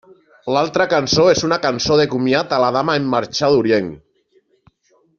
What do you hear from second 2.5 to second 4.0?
a la dama en marxar d'Orient.